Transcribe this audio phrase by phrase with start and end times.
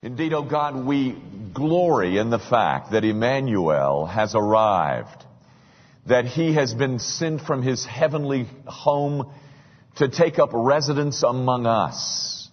[0.00, 1.20] Indeed, O oh God, we
[1.52, 5.24] glory in the fact that Emmanuel has arrived,
[6.06, 9.32] that he has been sent from his heavenly home
[9.96, 12.48] to take up residence among us,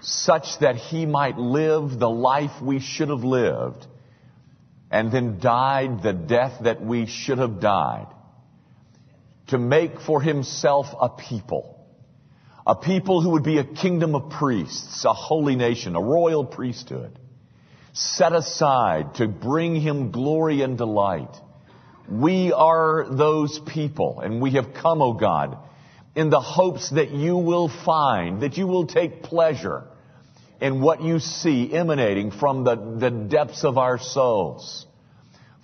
[0.00, 3.86] such that he might live the life we should have lived,
[4.90, 8.08] and then died the death that we should have died,
[9.46, 11.71] to make for himself a people
[12.66, 17.18] a people who would be a kingdom of priests, a holy nation, a royal priesthood,
[17.92, 21.34] set aside to bring him glory and delight.
[22.08, 25.58] We are those people, and we have come, O oh God,
[26.14, 29.84] in the hopes that you will find, that you will take pleasure
[30.60, 34.86] in what you see emanating from the, the depths of our souls.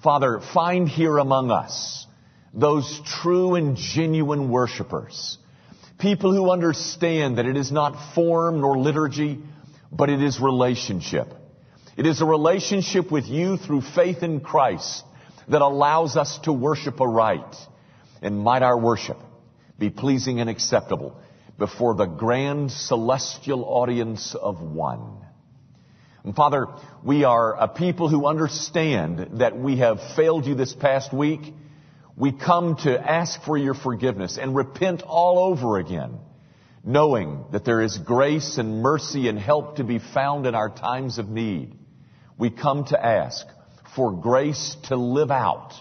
[0.02, 2.06] Father, find here among us
[2.52, 5.38] those true and genuine worshipers
[5.98, 9.40] People who understand that it is not form nor liturgy,
[9.90, 11.26] but it is relationship.
[11.96, 15.05] It is a relationship with you through faith in Christ
[15.48, 17.56] that allows us to worship aright.
[18.22, 19.16] And might our worship
[19.78, 21.20] be pleasing and acceptable
[21.58, 25.24] before the grand celestial audience of one.
[26.22, 26.66] And Father,
[27.02, 31.52] we are a people who understand that we have failed you this past week
[32.19, 36.19] we come to ask for your forgiveness and repent all over again,
[36.83, 41.19] knowing that there is grace and mercy and help to be found in our times
[41.19, 41.77] of need.
[42.36, 43.46] We come to ask
[43.94, 45.74] for grace to live out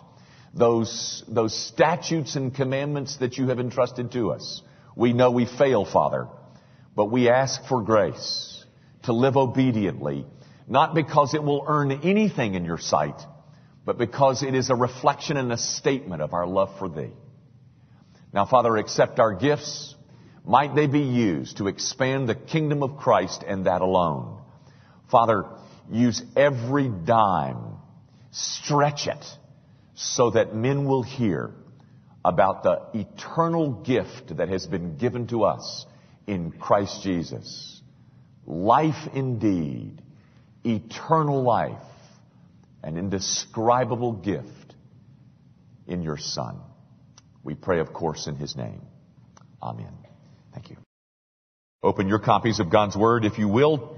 [0.54, 4.62] those, those statutes and commandments that you have entrusted to us.
[4.96, 6.28] We know we fail, Father,
[6.96, 8.64] but we ask for grace
[9.04, 10.26] to live obediently,
[10.68, 13.20] not because it will earn anything in your sight,
[13.88, 17.14] but because it is a reflection and a statement of our love for Thee.
[18.34, 19.96] Now, Father, accept our gifts.
[20.44, 24.42] Might they be used to expand the kingdom of Christ and that alone.
[25.10, 25.46] Father,
[25.90, 27.78] use every dime,
[28.32, 29.26] stretch it,
[29.96, 31.54] so that men will hear
[32.26, 35.86] about the eternal gift that has been given to us
[36.28, 37.82] in Christ Jesus.
[38.46, 40.02] Life indeed,
[40.66, 41.82] eternal life
[42.84, 44.76] an indescribable gift
[45.88, 46.60] in your Son.
[47.44, 48.82] We pray, of course, in His name.
[49.62, 49.94] Amen.
[50.54, 50.78] Thank you.
[51.84, 53.98] Open your copies of God's Word, if you will,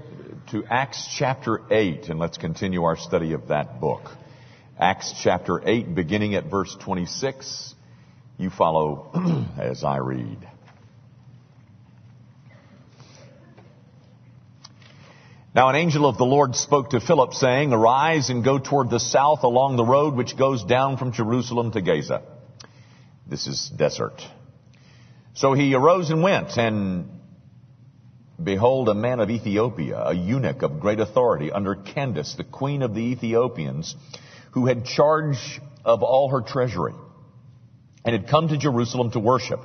[0.50, 4.10] to Acts chapter 8, and let's continue our study of that book.
[4.78, 7.74] Acts chapter 8, beginning at verse 26.
[8.38, 9.10] You follow
[9.60, 10.49] as I read.
[15.52, 19.00] Now an angel of the Lord spoke to Philip saying, Arise and go toward the
[19.00, 22.22] south along the road which goes down from Jerusalem to Gaza.
[23.26, 24.22] This is desert.
[25.34, 27.08] So he arose and went, and
[28.40, 32.94] behold, a man of Ethiopia, a eunuch of great authority under Candace, the queen of
[32.94, 33.96] the Ethiopians,
[34.52, 36.94] who had charge of all her treasury,
[38.04, 39.60] and had come to Jerusalem to worship,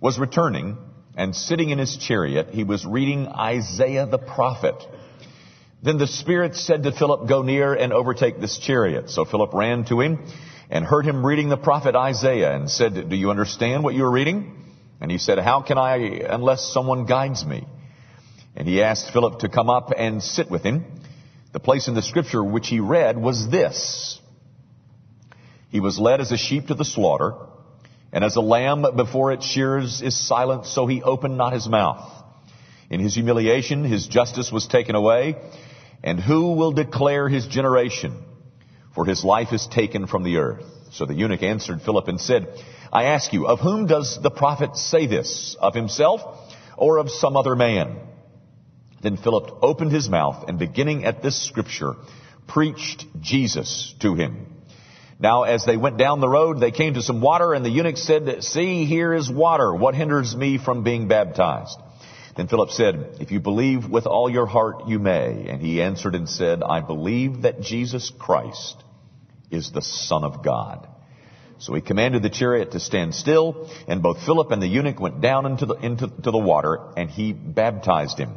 [0.00, 0.76] was returning,
[1.16, 4.74] and sitting in his chariot, he was reading Isaiah the prophet.
[5.84, 9.10] Then the Spirit said to Philip, Go near and overtake this chariot.
[9.10, 10.18] So Philip ran to him
[10.70, 14.10] and heard him reading the prophet Isaiah and said, Do you understand what you are
[14.10, 14.64] reading?
[15.02, 15.96] And he said, How can I
[16.26, 17.66] unless someone guides me?
[18.56, 20.86] And he asked Philip to come up and sit with him.
[21.52, 24.18] The place in the scripture which he read was this.
[25.68, 27.34] He was led as a sheep to the slaughter,
[28.10, 32.10] and as a lamb before its shears is silent, so he opened not his mouth.
[32.88, 35.36] In his humiliation, his justice was taken away.
[36.04, 38.22] And who will declare his generation?
[38.94, 40.66] For his life is taken from the earth.
[40.92, 42.46] So the eunuch answered Philip and said,
[42.92, 45.56] I ask you, of whom does the prophet say this?
[45.58, 46.20] Of himself
[46.76, 47.96] or of some other man?
[49.02, 51.94] Then Philip opened his mouth and beginning at this scripture,
[52.46, 54.46] preached Jesus to him.
[55.18, 57.96] Now as they went down the road, they came to some water and the eunuch
[57.96, 59.74] said, See, here is water.
[59.74, 61.78] What hinders me from being baptized?
[62.36, 65.46] Then Philip said, If you believe with all your heart, you may.
[65.48, 68.82] And he answered and said, I believe that Jesus Christ
[69.50, 70.88] is the Son of God.
[71.58, 75.20] So he commanded the chariot to stand still, and both Philip and the eunuch went
[75.20, 78.34] down into the, into to the water, and he baptized him.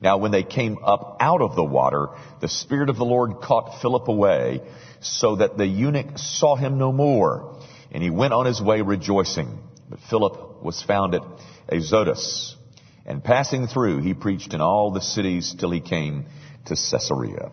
[0.00, 2.10] Now when they came up out of the water,
[2.40, 4.60] the Spirit of the Lord caught Philip away,
[5.00, 7.58] so that the eunuch saw him no more,
[7.90, 9.58] and he went on his way rejoicing.
[9.90, 11.22] But Philip was found at
[11.68, 12.56] Azotus,
[13.06, 16.26] and passing through, he preached in all the cities till he came
[16.66, 17.50] to Caesarea.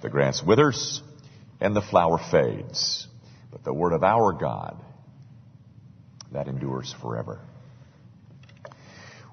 [0.00, 1.02] The grass withers
[1.60, 3.06] and the flower fades,
[3.50, 4.82] but the word of our God,
[6.32, 7.40] that endures forever.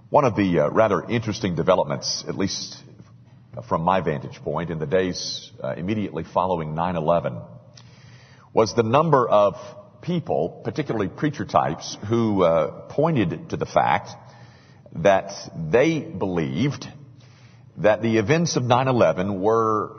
[0.09, 2.77] One of the uh, rather interesting developments, at least
[3.67, 7.45] from my vantage point in the days uh, immediately following 9-11
[8.53, 9.55] was the number of
[10.01, 14.11] people, particularly preacher types, who uh, pointed to the fact
[14.93, 15.31] that
[15.71, 16.87] they believed
[17.77, 19.95] that the events of 9-11 were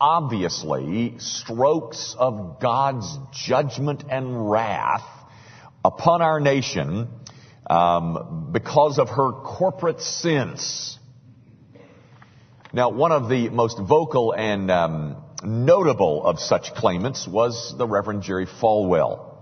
[0.00, 5.04] obviously strokes of God's judgment and wrath
[5.84, 7.08] upon our nation
[7.70, 10.98] um, because of her corporate sins.
[12.72, 18.22] Now, one of the most vocal and um, notable of such claimants was the Reverend
[18.22, 19.36] Jerry Falwell,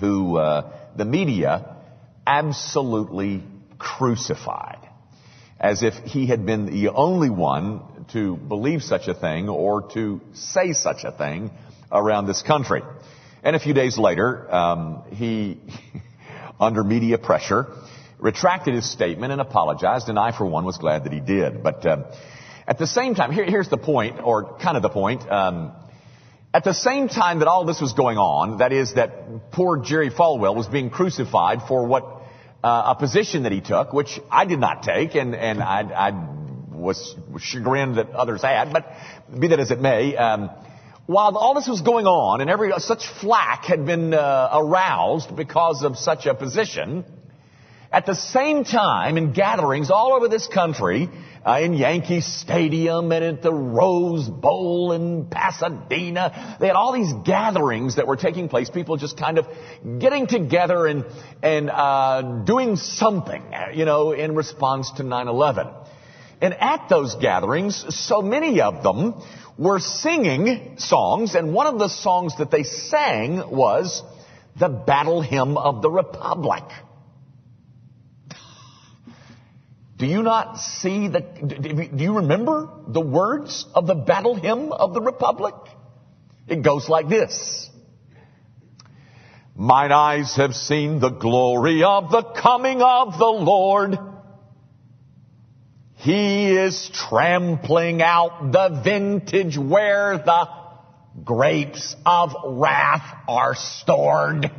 [0.00, 1.75] who uh, the media
[2.26, 3.42] absolutely
[3.78, 4.88] crucified
[5.58, 7.80] as if he had been the only one
[8.12, 11.50] to believe such a thing or to say such a thing
[11.90, 12.82] around this country.
[13.42, 15.60] And a few days later, um, he,
[16.60, 17.66] under media pressure,
[18.18, 21.62] retracted his statement and apologized, and I, for one, was glad that he did.
[21.62, 22.04] But uh,
[22.66, 25.30] at the same time, here, here's the point, or kind of the point.
[25.30, 25.72] Um,
[26.52, 30.10] at the same time that all this was going on, that is, that poor Jerry
[30.10, 32.15] Falwell was being crucified for what
[32.66, 36.10] uh, a position that he took, which I did not take, and and I, I
[36.72, 38.72] was chagrined that others had.
[38.72, 38.92] But
[39.38, 40.50] be that as it may, um,
[41.06, 45.84] while all this was going on, and every such flack had been uh, aroused because
[45.84, 47.04] of such a position,
[47.92, 51.08] at the same time, in gatherings all over this country,
[51.46, 56.56] uh, in Yankee Stadium and at the Rose Bowl in Pasadena.
[56.58, 58.68] They had all these gatherings that were taking place.
[58.68, 59.46] People just kind of
[60.00, 61.04] getting together and
[61.42, 63.44] and uh, doing something,
[63.74, 65.72] you know, in response to 9/11.
[66.40, 69.14] And at those gatherings, so many of them
[69.56, 74.02] were singing songs, and one of the songs that they sang was
[74.58, 76.64] the Battle Hymn of the Republic.
[79.96, 84.92] Do you not see the, do you remember the words of the battle hymn of
[84.92, 85.54] the Republic?
[86.46, 87.70] It goes like this.
[89.54, 93.98] Mine eyes have seen the glory of the coming of the Lord.
[95.94, 100.48] He is trampling out the vintage where the
[101.24, 104.50] grapes of wrath are stored.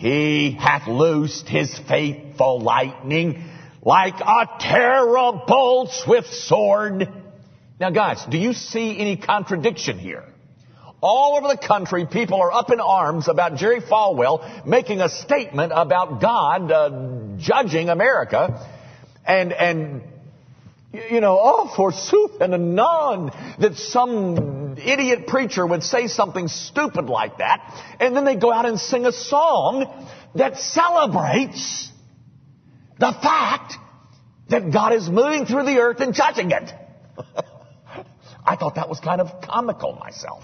[0.00, 3.44] He hath loosed his faithful lightning
[3.82, 7.06] like a terrible swift sword.
[7.78, 10.24] Now guys, do you see any contradiction here?
[11.02, 15.70] All over the country, people are up in arms about Jerry Falwell making a statement
[15.74, 18.66] about God uh, judging America,
[19.26, 20.02] and and
[20.92, 27.38] you know, oh, forsooth and anon, that some idiot preacher would say something stupid like
[27.38, 29.86] that, and then they go out and sing a song
[30.34, 31.90] that celebrates
[32.98, 33.74] the fact
[34.48, 36.72] that God is moving through the earth and judging it.
[38.44, 40.42] I thought that was kind of comical myself.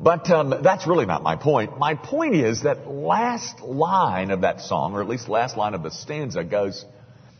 [0.00, 1.78] But um, that's really not my point.
[1.78, 5.82] My point is that last line of that song, or at least last line of
[5.82, 6.84] the stanza, goes,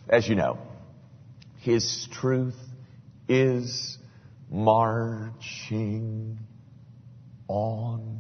[0.09, 0.59] as you know,
[1.63, 2.59] his truth
[3.29, 3.97] is
[4.51, 6.39] marching
[7.47, 8.19] on.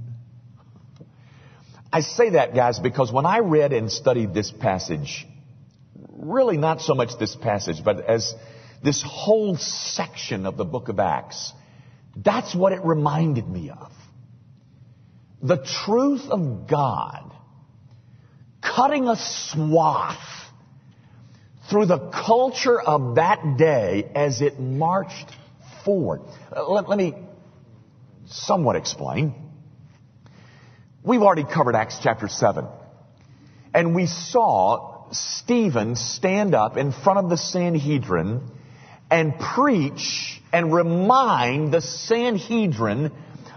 [1.93, 5.27] I say that, guys, because when I read and studied this passage,
[6.09, 8.33] really not so much this passage, but as
[8.83, 11.53] this whole section of the book of Acts,
[12.17, 13.91] that's what it reminded me of.
[15.43, 17.33] The truth of God
[18.63, 20.19] cutting a swath
[21.73, 25.35] through the culture of that day as it marched
[25.87, 26.21] forward.
[26.55, 27.15] Uh, let, let me
[28.27, 29.35] somewhat explain.
[31.03, 32.67] We've already covered Acts chapter 7.
[33.73, 38.43] And we saw Stephen stand up in front of the Sanhedrin
[39.11, 43.13] and preach and remind the Sanhedrin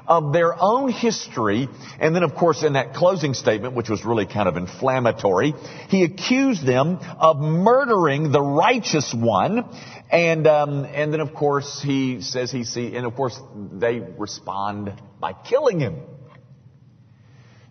[0.07, 1.67] of their own history.
[1.99, 5.53] And then, of course, in that closing statement, which was really kind of inflammatory,
[5.89, 9.65] he accused them of murdering the righteous one.
[10.11, 13.39] And, um, and then, of course, he says he see, and of course,
[13.73, 15.97] they respond by killing him.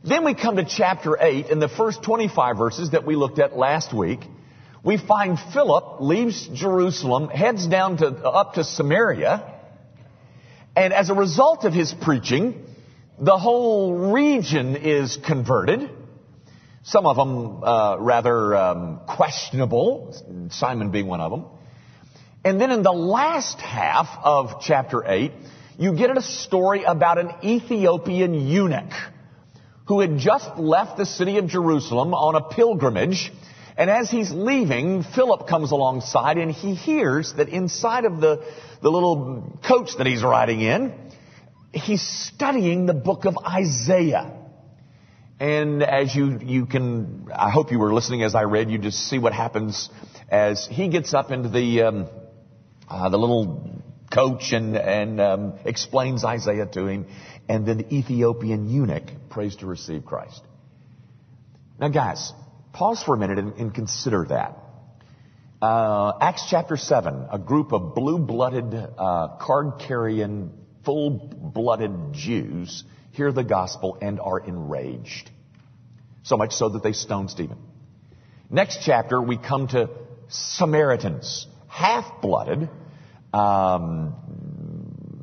[0.03, 3.57] Then we come to chapter 8 in the first 25 verses that we looked at
[3.57, 4.21] last week.
[4.85, 9.54] We find Philip leaves Jerusalem, heads down to, up to Samaria,
[10.76, 12.64] and as a result of his preaching,
[13.19, 15.88] the whole region is converted.
[16.83, 20.14] Some of them uh, rather um, questionable,
[20.50, 21.45] Simon being one of them.
[22.45, 25.33] And then in the last half of chapter 8,
[25.78, 28.93] you get a story about an Ethiopian eunuch
[29.87, 33.33] who had just left the city of Jerusalem on a pilgrimage
[33.76, 38.45] And as he's leaving, Philip comes alongside and he hears that inside of the,
[38.81, 40.95] the little coach that he's riding in,
[41.73, 44.33] he's studying the book of Isaiah.
[45.40, 49.09] And as you, you can, I hope you were listening as I read, you just
[49.09, 49.90] see what happens
[50.28, 52.09] as he gets up into the, um,
[52.88, 57.07] uh, the little coach and, and um, explains Isaiah to him.
[57.49, 60.43] And then the Ethiopian eunuch prays to receive Christ.
[61.81, 62.33] Now guys,
[62.75, 64.59] pause for a minute and, and consider that.
[65.62, 70.52] Uh, Acts chapter 7, a group of blue-blooded, uh, card-carrying,
[70.85, 75.31] full-blooded Jews hear the gospel and are enraged.
[76.25, 77.59] So much so that they stone Stephen.
[78.50, 79.88] Next chapter, we come to
[80.28, 82.69] Samaritans, half-blooded,
[83.33, 84.14] um,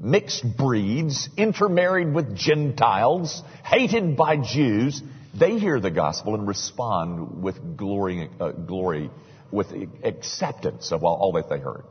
[0.02, 5.04] mixed breeds, intermarried with Gentiles, hated by Jews,
[5.34, 9.10] they hear the gospel and respond with glory, uh, glory
[9.52, 9.68] with
[10.04, 11.84] acceptance of all, all, that they heard.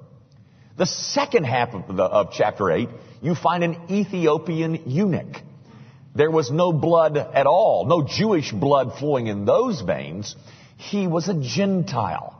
[0.76, 2.88] The second half of, the, of chapter 8,
[3.22, 5.36] you find an Ethiopian eunuch.
[6.14, 10.34] There was no blood at all, no Jewish blood flowing in those veins.
[10.76, 12.36] He was a Gentile.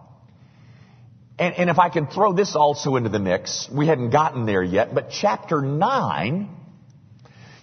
[1.38, 4.62] And, and if I can throw this also into the mix, we hadn't gotten there
[4.62, 6.48] yet, but chapter 9,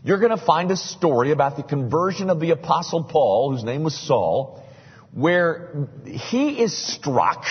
[0.07, 3.83] you're going to find a story about the conversion of the apostle Paul, whose name
[3.83, 4.63] was Saul,
[5.11, 7.43] where he is struck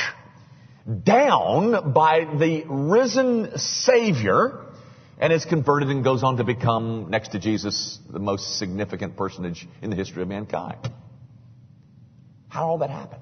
[1.05, 4.65] down by the risen Savior
[5.19, 9.69] and is converted and goes on to become, next to Jesus, the most significant personage
[9.83, 10.79] in the history of mankind.
[12.49, 13.19] How all that happen?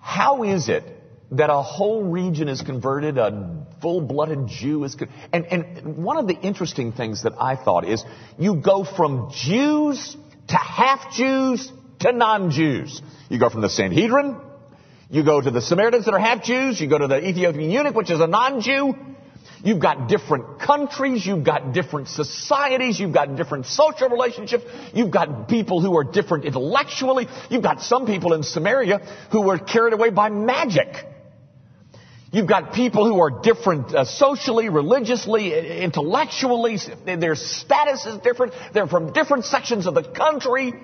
[0.00, 0.84] How is it
[1.32, 6.26] that a whole region is converted, a full-blooded Jew is con- and, and one of
[6.26, 8.04] the interesting things that I thought is
[8.36, 10.16] you go from Jews
[10.48, 13.00] to half Jews to non-Jews.
[13.28, 14.38] You go from the Sanhedrin,
[15.08, 17.94] you go to the Samaritans that are half Jews, you go to the Ethiopian eunuch,
[17.94, 18.96] which is a non-Jew,
[19.62, 24.64] You've got different countries, you've got different societies, you've got different social relationships,
[24.94, 28.98] you've got people who are different intellectually, you've got some people in Samaria
[29.30, 30.88] who were carried away by magic.
[32.36, 36.76] You've got people who are different uh, socially, religiously, intellectually,
[37.06, 40.74] their status is different, they're from different sections of the country.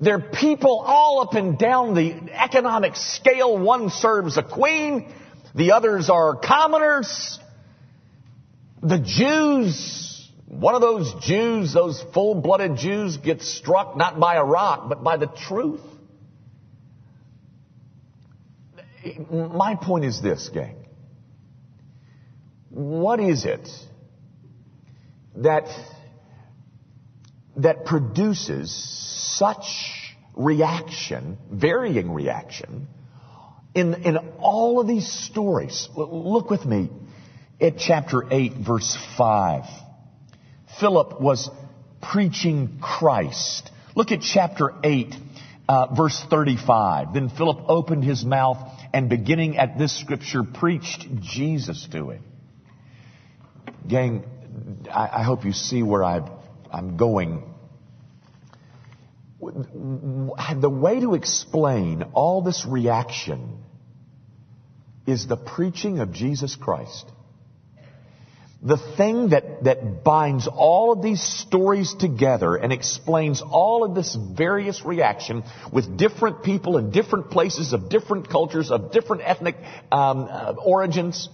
[0.00, 3.56] They're people all up and down the economic scale.
[3.56, 5.10] One serves a queen,
[5.54, 7.38] the others are commoners
[8.82, 14.90] the Jews, one of those Jews, those full-blooded Jews gets struck not by a rock,
[14.90, 15.80] but by the truth.
[19.30, 20.76] My point is this, gang.
[22.70, 23.68] What is it
[25.36, 25.68] that,
[27.56, 28.72] that produces
[29.38, 32.88] such reaction, varying reaction,
[33.74, 35.88] in, in all of these stories?
[35.96, 36.90] Look with me
[37.60, 39.64] at chapter 8 verse 5.
[40.80, 41.50] Philip was
[42.02, 43.70] preaching Christ.
[43.94, 45.14] Look at chapter 8
[45.68, 47.14] uh, verse 35.
[47.14, 52.22] Then Philip opened his mouth and beginning at this scripture preached Jesus to him.
[53.88, 54.24] Gang,
[54.88, 56.20] I, I hope you see where i
[56.72, 57.42] I'm going.
[59.40, 63.64] The way to explain all this reaction
[65.08, 67.10] is the preaching of Jesus Christ
[68.64, 74.14] the thing that, that binds all of these stories together and explains all of this
[74.14, 79.56] various reaction with different people in different places of different cultures, of different ethnic
[79.92, 81.28] um, uh, origins,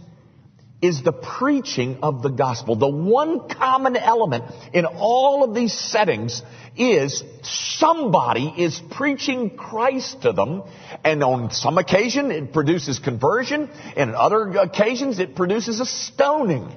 [0.83, 2.75] is the preaching of the gospel.
[2.75, 6.43] The one common element in all of these settings
[6.77, 10.65] is somebody is preaching Christ to them,
[11.05, 16.73] and on some occasion it produces conversion, and on other occasions it produces a stoning.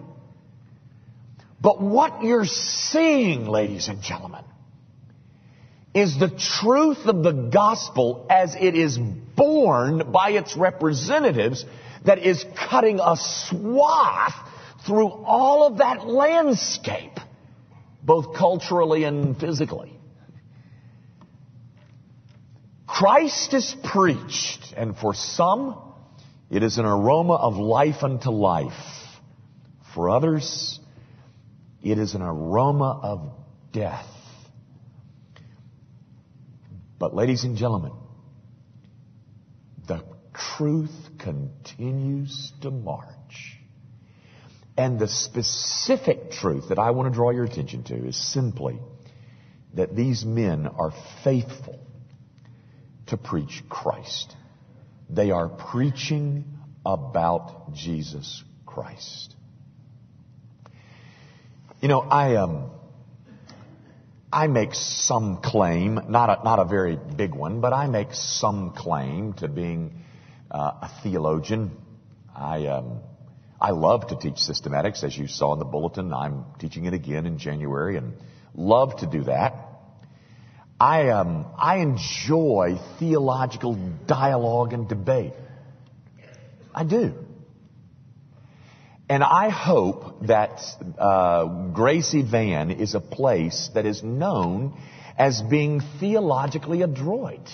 [1.64, 4.44] But what you're seeing, ladies and gentlemen,
[5.94, 11.64] is the truth of the gospel as it is borne by its representatives
[12.04, 14.34] that is cutting a swath
[14.86, 17.18] through all of that landscape,
[18.04, 19.98] both culturally and physically.
[22.86, 25.78] Christ is preached, and for some,
[26.50, 28.74] it is an aroma of life unto life.
[29.96, 30.82] For others,
[31.84, 33.32] it is an aroma of
[33.74, 34.08] death.
[36.98, 37.92] But ladies and gentlemen,
[39.88, 43.60] the truth continues to march.
[44.78, 48.80] And the specific truth that I want to draw your attention to is simply
[49.74, 51.80] that these men are faithful
[53.08, 54.34] to preach Christ.
[55.10, 56.46] They are preaching
[56.86, 59.33] about Jesus Christ.
[61.84, 62.72] You know, I um,
[64.32, 68.72] I make some claim, not a, not a very big one, but I make some
[68.72, 69.92] claim to being
[70.50, 71.72] uh, a theologian.
[72.34, 73.02] I um,
[73.60, 76.14] I love to teach systematics, as you saw in the bulletin.
[76.14, 78.14] I'm teaching it again in January, and
[78.56, 79.54] love to do that.
[80.80, 83.76] I um, I enjoy theological
[84.08, 85.34] dialogue and debate.
[86.74, 87.14] I do.
[89.14, 90.60] And I hope that
[90.98, 94.76] uh, Gracie Van is a place that is known
[95.16, 97.48] as being theologically adroit.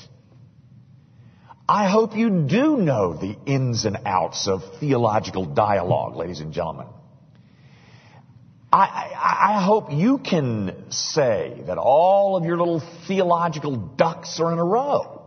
[1.68, 6.88] I hope you do know the ins and outs of theological dialogue, ladies and gentlemen.
[8.72, 14.54] I, I, I, hope you can say that all of your little theological ducks are
[14.54, 15.24] in a row.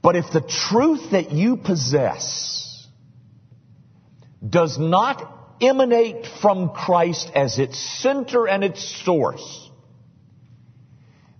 [0.00, 2.61] But if the truth that you possess
[4.46, 9.70] does not emanate from Christ as its center and its source,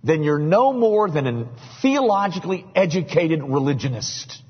[0.03, 1.49] then you're no more than a
[1.81, 4.41] theologically educated religionist.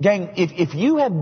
[0.00, 1.12] Gang, if, if you have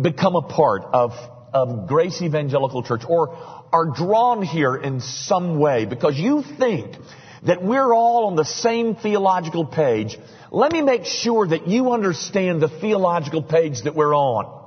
[0.00, 1.12] become a part of,
[1.52, 3.36] of Grace Evangelical Church or
[3.72, 6.96] are drawn here in some way because you think
[7.42, 10.18] that we're all on the same theological page,
[10.50, 14.59] let me make sure that you understand the theological page that we're on.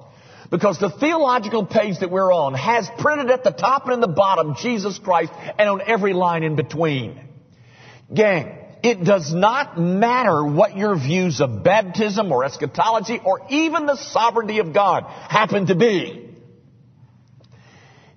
[0.53, 4.07] Because the theological page that we're on has printed at the top and in the
[4.07, 7.19] bottom Jesus Christ and on every line in between.
[8.13, 13.95] Gang, it does not matter what your views of baptism or eschatology or even the
[13.95, 16.22] sovereignty of God happen to be.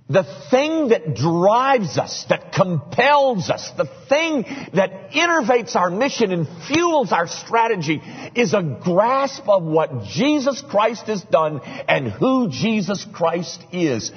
[0.08, 0.22] The
[0.52, 7.10] thing that drives us, that compels us, the thing that innervates our mission and fuels
[7.10, 8.00] our strategy
[8.36, 14.12] is a grasp of what Jesus Christ has done and who Jesus Christ is.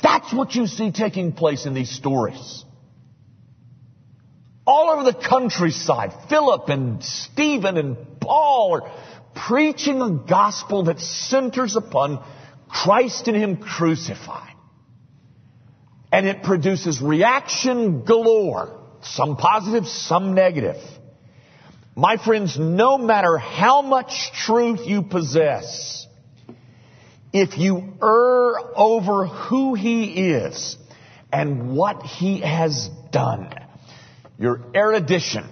[0.00, 2.64] That's what you see taking place in these stories.
[4.64, 8.92] All over the countryside, Philip and Stephen and Paul are
[9.34, 12.24] preaching a gospel that centers upon
[12.68, 14.53] Christ and Him crucified
[16.14, 18.78] and it produces reaction galore.
[19.02, 20.80] Some positive, some negative.
[21.96, 26.06] My friends, no matter how much truth you possess,
[27.32, 30.76] if you err over who He is
[31.32, 33.52] and what He has done,
[34.38, 35.48] your erudition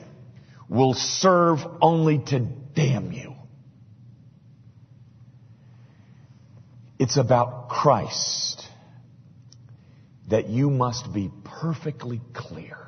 [0.68, 3.35] will serve only to damn you.
[7.01, 8.68] It's about Christ
[10.33, 12.79] that you must be perfectly clear.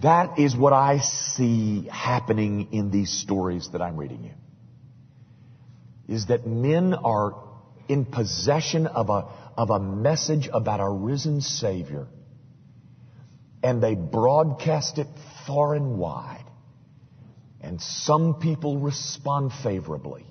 [0.00, 4.32] That is what I see happening in these stories that I'm reading you.
[6.08, 7.44] Is that men are
[7.88, 12.06] in possession of a, of a message about a risen Savior
[13.62, 15.08] and they broadcast it
[15.46, 16.46] far and wide.
[17.60, 20.24] And some people respond favorably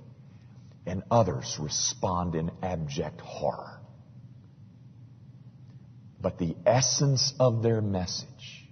[0.87, 3.76] and others respond in abject horror.
[6.19, 8.67] But the essence of their message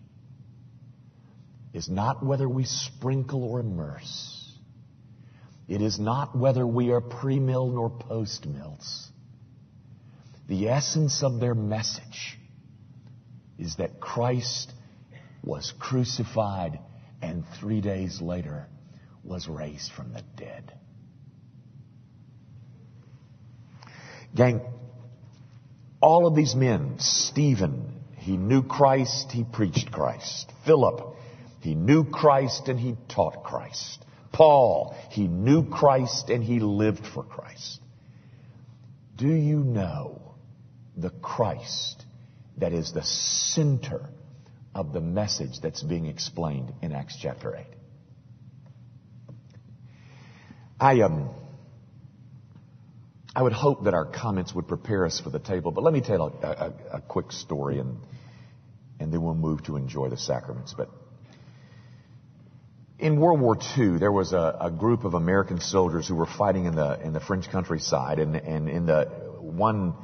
[1.73, 4.57] is not whether we sprinkle or immerse.
[5.67, 9.09] It is not whether we are pre-mill nor post-mills.
[10.47, 12.37] The essence of their message
[13.57, 14.71] is that Christ
[15.43, 16.79] was crucified
[17.21, 18.67] and three days later
[19.23, 20.71] was raised from the dead.
[24.35, 24.61] Gang,
[26.05, 30.51] all of these men, Stephen, he knew Christ, he preached Christ.
[30.63, 31.15] Philip,
[31.61, 34.05] he knew Christ and he taught Christ.
[34.31, 37.79] Paul, he knew Christ and he lived for Christ.
[39.15, 40.35] Do you know
[40.95, 42.05] the Christ
[42.57, 44.07] that is the center
[44.75, 47.65] of the message that's being explained in Acts chapter 8?
[50.79, 51.03] I am.
[51.03, 51.29] Um,
[53.35, 55.99] I would hope that our comments would prepare us for the table, but let me
[55.99, 57.97] tell a, a, a quick story and,
[58.99, 60.73] and then we'll move to enjoy the sacraments.
[60.73, 60.89] But
[62.97, 66.63] in World War II, there was a, a, group of American soldiers who were fighting
[66.63, 69.03] in the in the French countryside, and, and in the
[69.41, 69.95] one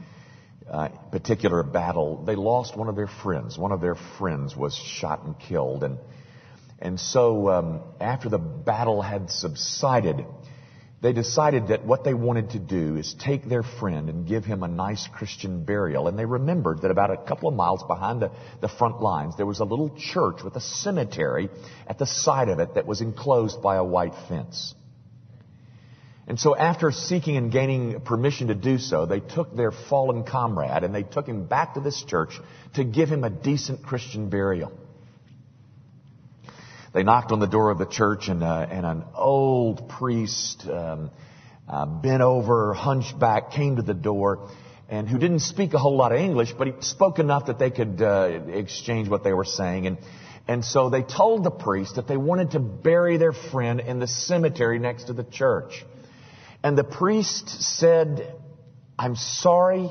[0.69, 3.57] uh, particular battle, they lost one of their friends.
[3.57, 5.99] One of their friends was shot and killed, and
[6.79, 10.25] and so um, after the battle had subsided,
[11.01, 14.61] they decided that what they wanted to do is take their friend and give him
[14.61, 16.07] a nice Christian burial.
[16.07, 19.47] And they remembered that about a couple of miles behind the, the front lines, there
[19.47, 21.49] was a little church with a cemetery
[21.87, 24.75] at the side of it that was enclosed by a white fence.
[26.27, 30.83] And so after seeking and gaining permission to do so, they took their fallen comrade
[30.83, 32.39] and they took him back to this church
[32.75, 34.71] to give him a decent Christian burial.
[36.93, 41.11] They knocked on the door of the church and, uh, and an old priest, um,
[41.67, 44.49] uh, bent over, hunchback, came to the door
[44.89, 47.71] and who didn't speak a whole lot of English, but he spoke enough that they
[47.71, 49.87] could uh, exchange what they were saying.
[49.87, 49.97] And,
[50.49, 54.07] and so they told the priest that they wanted to bury their friend in the
[54.07, 55.85] cemetery next to the church.
[56.61, 58.35] And the priest said,
[58.99, 59.89] I'm sorry,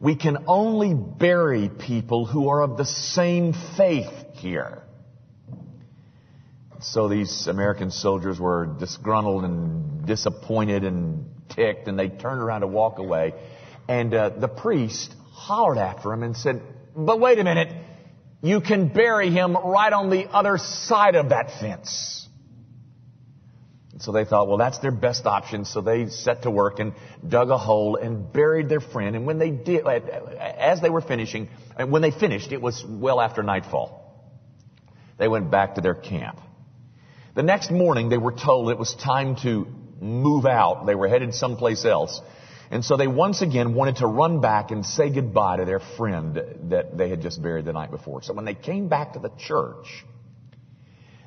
[0.00, 4.82] we can only bury people who are of the same faith here.
[6.80, 12.68] So these American soldiers were disgruntled and disappointed and ticked, and they turned around to
[12.68, 13.34] walk away.
[13.88, 16.62] And uh, the priest hollered after him and said,
[16.94, 17.72] But wait a minute,
[18.42, 22.28] you can bury him right on the other side of that fence.
[24.00, 25.64] So they thought, well, that's their best option.
[25.64, 26.92] So they set to work and
[27.26, 29.16] dug a hole and buried their friend.
[29.16, 33.20] And when they did, as they were finishing, and when they finished, it was well
[33.20, 34.04] after nightfall.
[35.18, 36.40] They went back to their camp.
[37.38, 39.64] The next morning, they were told it was time to
[40.00, 40.86] move out.
[40.86, 42.20] They were headed someplace else.
[42.68, 46.34] And so they once again wanted to run back and say goodbye to their friend
[46.70, 48.22] that they had just buried the night before.
[48.22, 50.04] So when they came back to the church,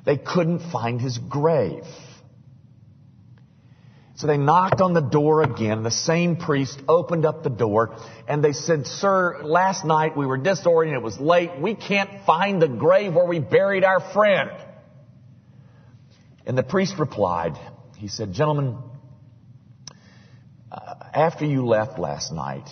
[0.04, 1.86] they couldn't find his grave.
[4.16, 5.82] So they knocked on the door again.
[5.82, 7.96] The same priest opened up the door
[8.28, 11.00] and they said, Sir, last night we were disoriented.
[11.00, 11.58] It was late.
[11.58, 14.50] We can't find the grave where we buried our friend.
[16.44, 17.56] And the priest replied,
[17.96, 18.78] he said, Gentlemen,
[20.70, 22.68] uh, after you left last night,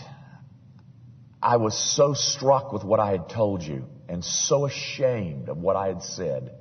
[1.43, 5.77] I was so struck with what I had told you and so ashamed of what
[5.77, 6.53] I had said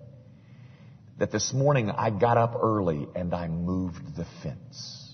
[1.18, 5.14] that this morning I got up early and I moved the fence.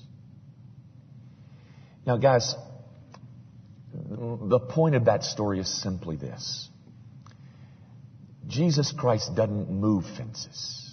[2.05, 2.53] Now, guys,
[3.93, 6.69] the point of that story is simply this
[8.47, 10.84] Jesus Christ doesn't move fences.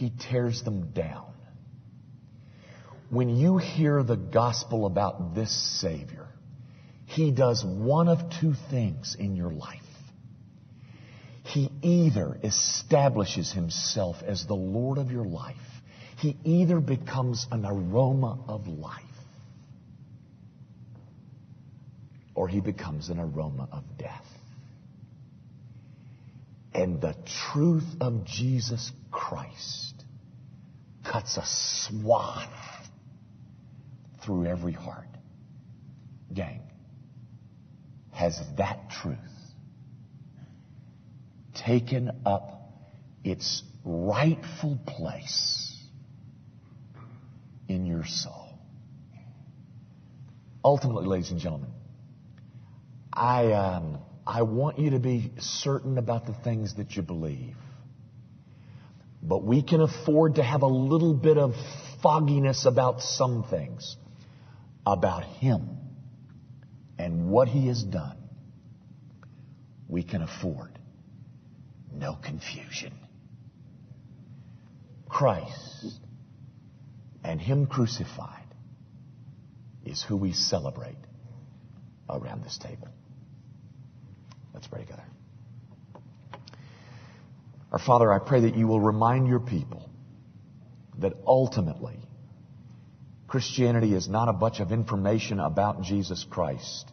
[0.00, 1.30] He tears them down.
[3.10, 6.26] When you hear the gospel about this Savior,
[7.04, 9.82] He does one of two things in your life.
[11.42, 15.56] He either establishes Himself as the Lord of your life,
[16.16, 19.04] He either becomes an aroma of life,
[22.34, 24.24] or He becomes an aroma of death.
[26.72, 27.14] And the
[27.52, 29.89] truth of Jesus Christ
[31.10, 32.48] cuts a swath
[34.22, 35.08] through every heart.
[36.32, 36.60] Gang,
[38.12, 39.16] has that truth
[41.54, 42.70] taken up
[43.24, 45.76] its rightful place
[47.68, 48.58] in your soul?
[50.64, 51.70] Ultimately, ladies and gentlemen,
[53.12, 57.56] I, um, I want you to be certain about the things that you believe.
[59.22, 61.54] But we can afford to have a little bit of
[62.02, 63.96] fogginess about some things,
[64.86, 65.78] about Him
[66.98, 68.16] and what He has done.
[69.88, 70.78] We can afford
[71.92, 72.94] no confusion.
[75.08, 76.00] Christ
[77.24, 78.46] and Him crucified
[79.84, 80.98] is who we celebrate
[82.08, 82.88] around this table.
[84.54, 85.04] Let's pray together.
[87.72, 89.88] Our Father, I pray that you will remind your people
[90.98, 91.98] that ultimately
[93.28, 96.90] Christianity is not a bunch of information about Jesus Christ.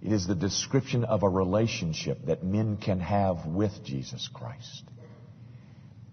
[0.00, 4.84] It is the description of a relationship that men can have with Jesus Christ.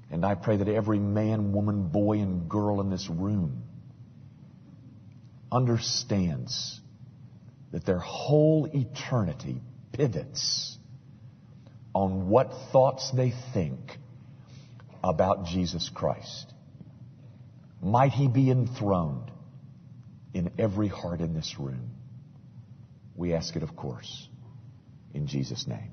[0.09, 3.63] And I pray that every man, woman, boy, and girl in this room
[5.51, 6.81] understands
[7.71, 10.79] that their whole eternity pivots
[11.93, 13.97] on what thoughts they think
[15.03, 16.53] about Jesus Christ.
[17.82, 19.32] Might he be enthroned
[20.34, 21.91] in every heart in this room.
[23.15, 24.27] We ask it, of course,
[25.13, 25.91] in Jesus' name.